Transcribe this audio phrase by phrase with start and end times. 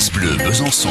[0.00, 0.88] France Bleu Besançon.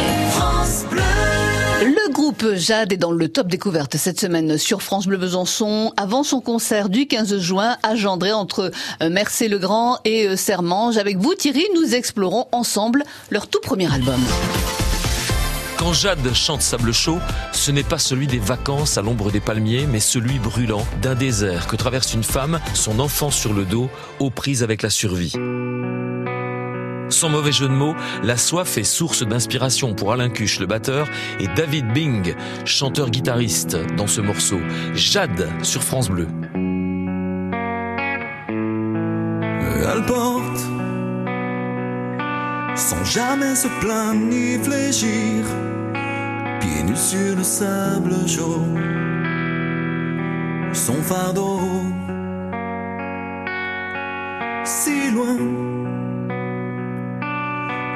[1.82, 6.22] Le groupe Jade est dans le top découverte cette semaine sur France Bleu Besançon avant
[6.22, 8.70] son concert du 15 juin à Gendré entre
[9.02, 11.00] euh, Mercé-le-Grand et euh, Sermange.
[11.00, 14.22] Avec vous Thierry, nous explorons ensemble leur tout premier album.
[15.80, 17.18] Quand Jade chante Sable Chaud,
[17.52, 21.66] ce n'est pas celui des vacances à l'ombre des palmiers, mais celui brûlant d'un désert
[21.66, 23.90] que traverse une femme, son enfant sur le dos,
[24.20, 25.34] aux prises avec la survie.
[27.20, 31.06] Sans mauvais jeu de mots, la soif est source d'inspiration pour Alain Cuche, le batteur,
[31.42, 34.62] et David Bing, chanteur-guitariste, dans ce morceau.
[34.94, 36.30] Jade sur France Bleu.
[38.48, 40.62] Elle porte,
[42.78, 45.44] sans jamais se plaindre ni fléchir,
[46.62, 48.64] pieds nus sur le sable chaud,
[50.72, 51.60] son fardeau,
[54.64, 55.36] si loin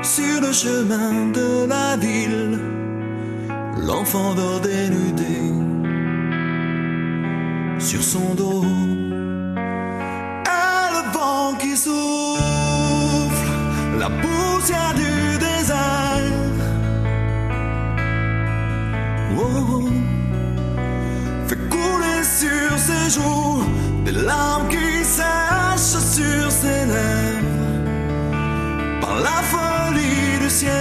[0.03, 2.59] sur le chemin de la ville,
[3.87, 5.37] l'enfant dort dénudé
[7.79, 8.65] sur son dos.
[10.45, 13.49] Et le vent qui souffle,
[13.97, 16.31] la poussière du désert.
[19.37, 19.87] Oh,
[21.47, 23.63] fait couler sur ses joues
[24.03, 27.32] des larmes qui sèchent sur ses lèvres
[29.13, 30.71] par la folie du ciel.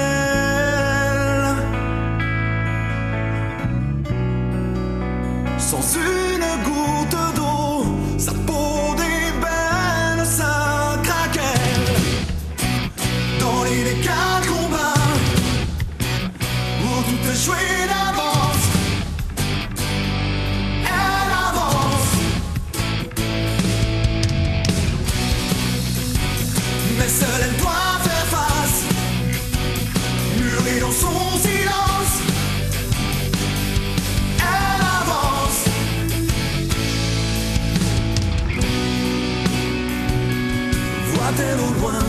[5.59, 7.85] Sans une goutte d'eau,
[8.19, 11.95] sa peau d'ébène, sa craquelle.
[13.41, 15.01] Dans l'illégal combat,
[16.85, 17.82] où tout est joué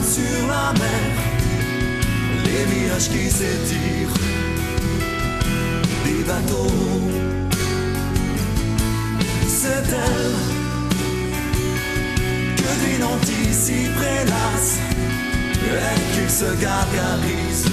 [0.03, 1.33] sur la mer
[2.45, 4.13] les villages qui s'étirent,
[6.05, 6.67] des bateaux.
[9.47, 10.35] C'est elle
[12.57, 14.79] que des nantis s'y prélassent
[15.53, 17.72] et qu'ils se gargarisent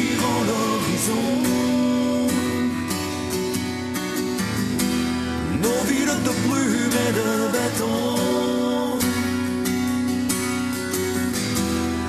[6.23, 8.97] de brume et de béton.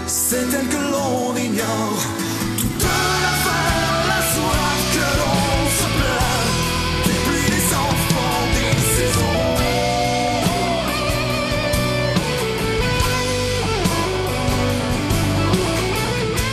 [0.07, 2.22] C'est elle que l'on ignore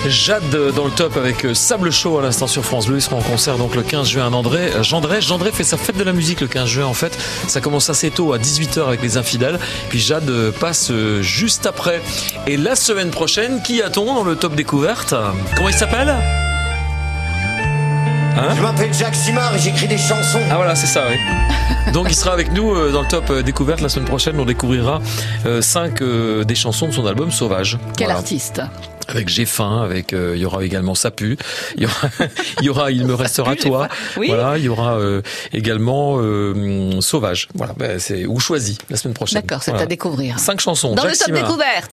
[0.07, 2.97] Jade dans le top avec euh, Sable Chaud à l'instant sur France Bleu.
[2.97, 4.71] Il sera en concert donc le 15 juin à André.
[4.75, 7.17] Euh, Gendré, Gendré fait sa fête de la musique le 15 juin en fait.
[7.47, 9.59] Ça commence assez tôt à 18h avec les infidèles.
[9.89, 12.01] Puis Jade euh, passe juste après.
[12.47, 15.13] Et la semaine prochaine, qui a-t-on dans le top découverte?
[15.55, 16.09] Comment il s'appelle?
[18.37, 18.55] Hein?
[18.55, 20.39] Je m'appelle Jacques Simard et j'écris des chansons.
[20.49, 21.17] Ah voilà, c'est ça, oui.
[21.93, 24.39] Donc il sera avec nous dans le top découverte la semaine prochaine.
[24.39, 25.01] On découvrira
[25.59, 26.01] 5
[26.45, 27.77] des chansons de son album Sauvage.
[27.97, 28.19] Quel Voilà.
[28.19, 28.61] artiste?
[29.09, 31.37] Avec J'ai faim, avec euh, il y aura également Sapu,
[31.75, 32.09] il y aura
[32.59, 33.87] il y aura il me restera toi.
[34.17, 34.27] Oui.
[34.27, 35.21] Voilà, il y aura euh,
[35.51, 37.47] également euh, Sauvage.
[37.55, 39.41] Voilà, ben, c'est ou choisi la semaine prochaine.
[39.41, 39.83] D'accord, c'est Voilà.
[39.85, 40.39] à découvrir.
[40.39, 40.95] Cinq chansons.
[40.95, 41.43] Dans Jacques le top Simard.
[41.43, 41.85] découverte